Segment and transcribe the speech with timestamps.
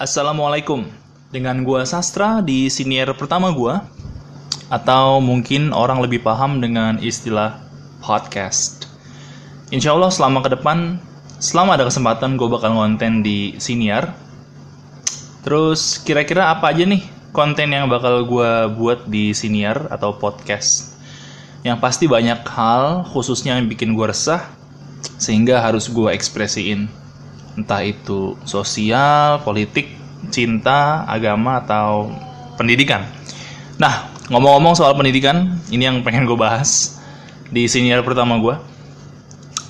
[0.00, 0.88] Assalamualaikum.
[1.28, 3.84] Dengan gua Sastra di senior pertama gua
[4.72, 7.60] atau mungkin orang lebih paham dengan istilah
[8.00, 8.88] podcast.
[9.68, 10.96] Insya Allah selama ke depan,
[11.36, 14.08] selama ada kesempatan gue bakal ngonten di senior.
[15.44, 17.04] Terus kira-kira apa aja nih
[17.36, 20.96] konten yang bakal gue buat di senior atau podcast?
[21.60, 24.48] Yang pasti banyak hal khususnya yang bikin gue resah
[25.20, 26.99] sehingga harus gue ekspresiin
[27.58, 29.90] entah itu sosial, politik,
[30.30, 32.12] cinta, agama atau
[32.60, 33.08] pendidikan.
[33.80, 37.00] Nah, ngomong-ngomong soal pendidikan, ini yang pengen gue bahas
[37.48, 38.54] di senior pertama gue.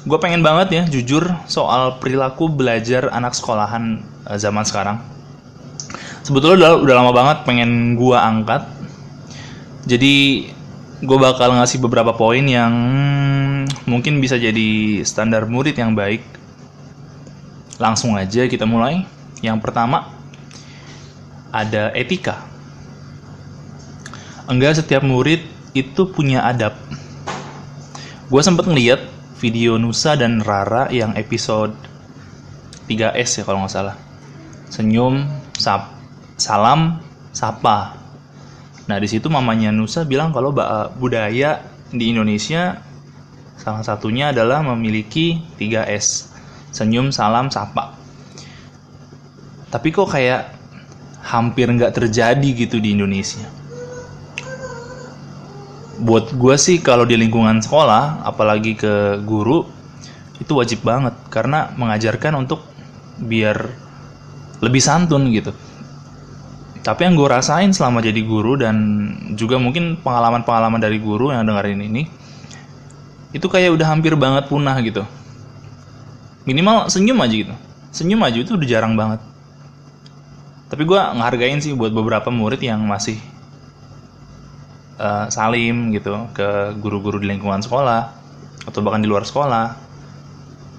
[0.05, 4.99] Gue pengen banget ya jujur soal perilaku belajar anak sekolahan eh, zaman sekarang.
[6.25, 8.65] Sebetulnya udah, udah lama banget pengen gue angkat.
[9.89, 10.47] Jadi
[11.01, 16.40] gue bakal ngasih beberapa poin yang hmm, mungkin bisa jadi standar murid yang baik.
[17.81, 19.09] Langsung aja kita mulai.
[19.41, 20.13] Yang pertama
[21.49, 22.45] ada etika.
[24.45, 25.41] Enggak setiap murid
[25.73, 26.77] itu punya adab.
[28.31, 29.01] Gue sempet ngeliat
[29.41, 31.73] video Nusa dan Rara yang episode
[32.87, 33.97] 3S ya kalau nggak salah.
[34.71, 35.91] Senyum, sap,
[36.37, 37.01] salam,
[37.33, 37.97] sapa.
[38.87, 40.55] Nah di situ mamanya Nusa bilang kalau
[40.99, 42.79] budaya di Indonesia
[43.59, 46.30] salah satunya adalah memiliki 3S.
[46.71, 47.95] Senyum, salam, sapa.
[49.71, 50.55] Tapi kok kayak
[51.23, 53.47] hampir nggak terjadi gitu di Indonesia.
[56.01, 59.69] Buat gue sih kalau di lingkungan sekolah, apalagi ke guru,
[60.41, 62.65] itu wajib banget karena mengajarkan untuk
[63.21, 63.69] biar
[64.65, 65.53] lebih santun gitu
[66.81, 68.77] tapi yang gue rasain selama jadi guru dan
[69.37, 72.09] juga mungkin pengalaman-pengalaman dari guru yang dengerin ini
[73.37, 75.05] itu kayak udah hampir banget punah gitu
[76.45, 77.55] minimal senyum aja gitu.
[77.91, 79.21] Senyum aja itu udah jarang banget.
[80.71, 83.19] Tapi gue ngehargain sih buat beberapa murid yang masih
[85.03, 88.15] uh, salim gitu ke guru-guru di lingkungan sekolah
[88.71, 89.75] atau bahkan di luar sekolah.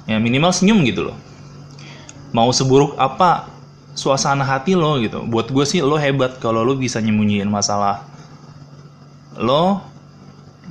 [0.08, 1.18] Ya minimal senyum gitu loh.
[2.32, 3.52] Mau seburuk apa
[3.92, 5.28] suasana hati lo gitu.
[5.28, 8.08] Buat gue sih lo hebat kalau lo bisa nyembunyiin masalah
[9.36, 9.84] lo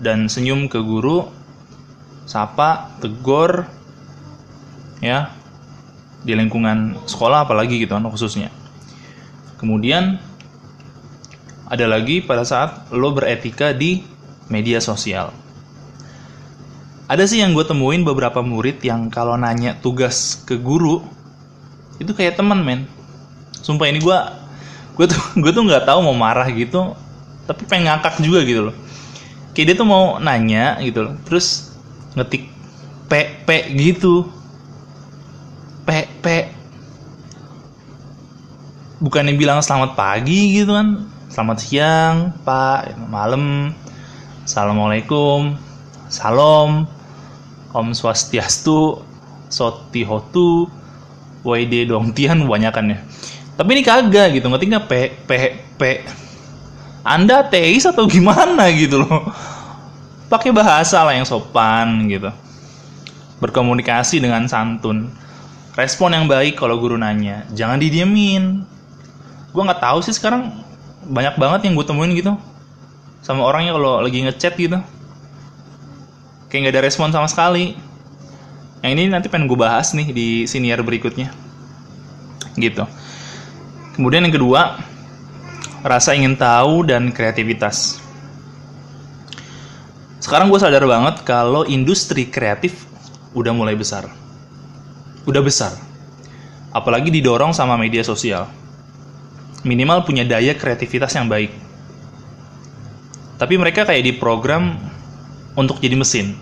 [0.01, 1.29] dan senyum ke guru
[2.25, 3.69] sapa tegur
[5.01, 5.33] ya
[6.21, 8.53] di lingkungan sekolah apalagi gitu kan khususnya.
[9.61, 10.21] Kemudian
[11.71, 14.03] ada lagi pada saat lo beretika di
[14.51, 15.31] media sosial.
[17.07, 21.03] Ada sih yang gue temuin beberapa murid yang kalau nanya tugas ke guru
[22.03, 22.81] itu kayak temen men.
[23.63, 24.19] Sumpah ini gue
[24.99, 26.95] gue tuh gue tuh nggak tahu mau marah gitu
[27.47, 28.77] tapi pengen ngakak juga gitu loh.
[29.55, 31.71] Kayak dia tuh mau nanya gitu loh terus
[32.19, 32.51] ngetik
[33.07, 33.13] p
[33.47, 34.27] p gitu
[35.87, 35.91] p
[36.23, 36.27] p
[39.01, 41.09] bukannya bilang selamat pagi gitu kan?
[41.33, 43.73] Selamat siang pak malam.
[44.45, 45.57] Assalamualaikum.
[46.13, 46.85] Salam.
[47.71, 49.01] Om swastiastu
[49.47, 50.67] sotihotu
[51.47, 52.99] wd dongtian banyakan ya.
[53.57, 54.85] Tapi ini kagak gitu ngerti nggak?
[54.91, 54.93] P
[55.25, 55.31] p
[55.79, 55.83] p
[57.01, 59.33] anda teis atau gimana gitu loh?
[60.29, 62.29] Pakai bahasa lah yang sopan gitu.
[63.41, 65.09] Berkomunikasi dengan santun.
[65.79, 67.49] Respon yang baik kalau guru nanya.
[67.57, 68.67] Jangan didiemin
[69.51, 70.55] gue nggak tahu sih sekarang
[71.07, 72.33] banyak banget yang gue temuin gitu
[73.21, 74.79] sama orangnya kalau lagi ngechat gitu
[76.49, 77.75] kayak nggak ada respon sama sekali
[78.81, 81.31] yang ini nanti pengen gue bahas nih di senior berikutnya
[82.57, 82.89] gitu
[84.01, 84.81] Kemudian yang kedua,
[85.85, 88.01] rasa ingin tahu dan kreativitas.
[90.25, 92.89] Sekarang gue sadar banget kalau industri kreatif
[93.37, 94.09] udah mulai besar.
[95.29, 95.77] Udah besar.
[96.73, 98.49] Apalagi didorong sama media sosial.
[99.61, 101.53] Minimal punya daya kreativitas yang baik.
[103.37, 104.77] Tapi mereka kayak di program
[105.57, 106.37] untuk jadi mesin.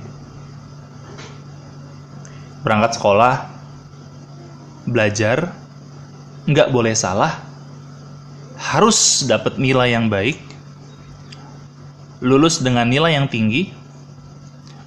[2.62, 3.46] Berangkat sekolah,
[4.86, 5.54] belajar,
[6.46, 7.38] nggak boleh salah,
[8.58, 10.38] harus dapat nilai yang baik,
[12.18, 13.70] lulus dengan nilai yang tinggi,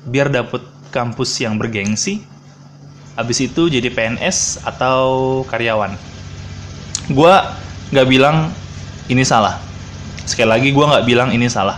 [0.04, 2.20] biar dapat kampus yang bergengsi,
[3.16, 5.96] habis itu jadi PNS atau karyawan.
[7.16, 7.56] Gua
[7.92, 8.50] nggak bilang
[9.08, 9.60] ini salah.
[10.24, 11.78] Sekali lagi gue nggak bilang ini salah.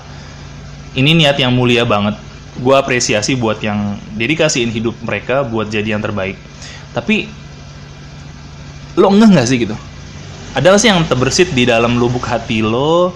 [0.93, 2.15] Ini niat yang mulia banget.
[2.61, 6.37] Gue apresiasi buat yang dedikasiin hidup mereka buat jadi yang terbaik.
[6.93, 7.43] Tapi
[8.93, 9.73] lo ngeh nggak sih gitu
[10.53, 13.09] ada sih yang terbersit di dalam lubuk hati lo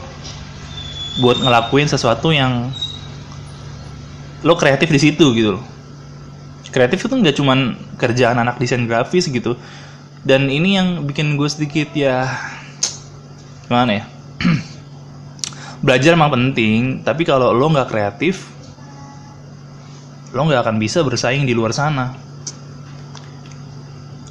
[1.21, 2.73] buat ngelakuin sesuatu yang
[4.41, 5.63] lo kreatif di situ gitu loh
[6.67, 9.57] kreatif itu nggak cuman kerjaan anak desain grafis gitu
[10.25, 12.25] dan ini yang bikin gue sedikit ya
[13.67, 14.03] gimana ya?
[15.85, 18.47] Belajar emang penting tapi kalau lo nggak kreatif
[20.31, 22.15] lo nggak akan bisa bersaing di luar sana.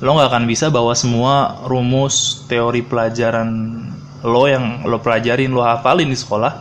[0.05, 3.49] Lo nggak akan bisa bawa semua rumus teori pelajaran
[4.25, 6.53] lo yang lo pelajarin lo hafalin di sekolah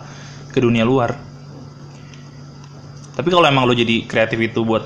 [0.51, 1.15] ke dunia luar.
[3.15, 4.83] Tapi kalau emang lo jadi kreatif itu buat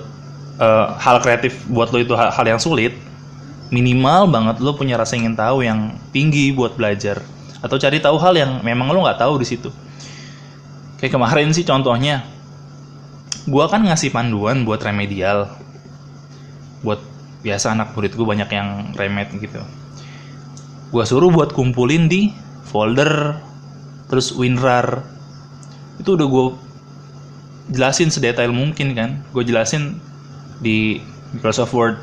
[0.62, 2.94] uh, hal kreatif buat lo itu hal, hal yang sulit
[3.70, 7.22] minimal banget lo punya rasa ingin tahu yang tinggi buat belajar
[7.60, 9.70] atau cari tahu hal yang memang lo nggak tahu di situ.
[11.00, 12.24] Kayak kemarin sih contohnya
[13.48, 15.52] gue kan ngasih panduan buat remedial.
[16.84, 17.04] Buat
[17.44, 19.60] biasa anak murid gue banyak yang remed gitu.
[20.92, 22.32] Gue suruh buat kumpulin di
[22.68, 23.36] folder
[24.08, 25.04] terus WinRAR.
[26.00, 26.46] Itu udah gue
[27.76, 29.20] jelasin sedetail mungkin kan.
[29.36, 30.00] Gue jelasin
[30.64, 31.04] di
[31.36, 32.00] Microsoft Word.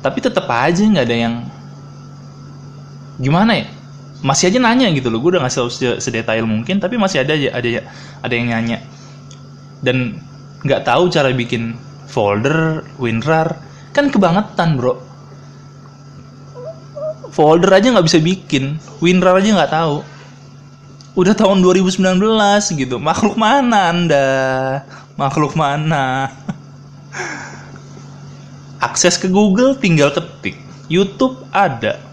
[0.00, 1.34] Tapi tetap aja nggak ada yang
[3.20, 3.79] gimana ya
[4.20, 5.20] masih aja nanya gitu loh.
[5.20, 7.68] Gue udah ngasih sedetail mungkin tapi masih ada aja ada
[8.20, 8.78] ada yang nanya.
[9.80, 10.20] Dan
[10.64, 11.76] nggak tahu cara bikin
[12.08, 13.56] folder WinRAR.
[13.96, 15.00] Kan kebangetan bro.
[17.32, 18.76] Folder aja nggak bisa bikin.
[19.00, 19.96] WinRAR aja nggak tahu.
[21.16, 22.00] Udah tahun 2019
[22.76, 22.96] gitu.
[23.00, 24.28] Makhluk mana anda?
[25.16, 26.30] Makhluk mana?
[28.86, 30.56] Akses ke Google tinggal ketik.
[30.90, 32.09] YouTube ada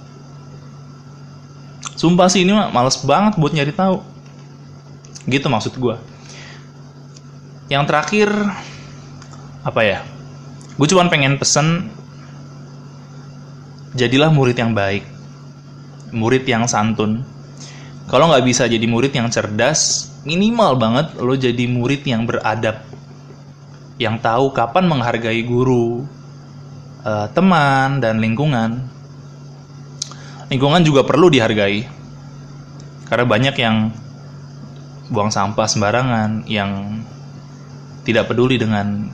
[1.98, 4.00] sumpah sih ini mah males banget buat nyari tahu.
[5.28, 5.98] Gitu maksud gue
[7.68, 8.32] yang terakhir
[9.68, 10.00] apa ya?
[10.80, 11.92] Gue cuma pengen pesen
[13.98, 15.18] jadilah murid yang baik
[16.12, 17.24] murid yang santun.
[18.08, 22.84] Kalau nggak bisa jadi murid yang cerdas minimal banget lo jadi murid yang beradab
[24.00, 26.08] yang tahu kapan menghargai guru
[27.04, 28.88] uh, teman dan lingkungan.
[30.48, 31.84] Lingkungan juga perlu dihargai.
[33.08, 33.92] Karena banyak yang
[35.12, 37.04] buang sampah sembarangan, yang
[38.04, 39.08] tidak peduli dengan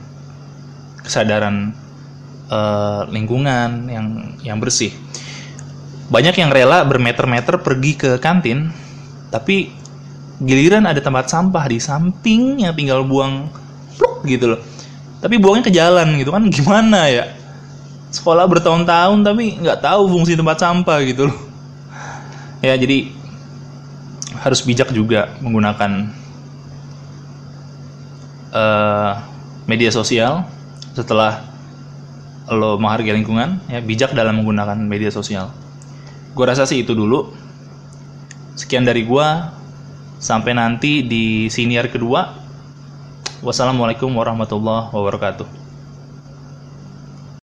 [1.01, 1.73] kesadaran
[2.49, 4.07] uh, lingkungan yang
[4.45, 4.93] yang bersih.
[6.09, 8.69] Banyak yang rela bermeter-meter pergi ke kantin,
[9.33, 9.73] tapi
[10.41, 13.49] giliran ada tempat sampah di samping yang tinggal buang
[13.97, 14.61] pluk gitu loh.
[15.21, 17.25] Tapi buangnya ke jalan gitu kan gimana ya?
[18.13, 21.37] Sekolah bertahun-tahun tapi nggak tahu fungsi tempat sampah gitu loh.
[22.61, 23.09] Ya jadi
[24.39, 26.13] harus bijak juga menggunakan
[28.53, 29.13] uh,
[29.65, 30.45] media sosial
[30.93, 31.41] setelah
[32.53, 35.49] lo menghargai lingkungan ya bijak dalam menggunakan media sosial.
[36.37, 37.33] Gue rasa sih itu dulu.
[38.53, 39.27] Sekian dari gue
[40.21, 42.45] sampai nanti di senior kedua.
[43.43, 45.62] Wassalamualaikum warahmatullahi wabarakatuh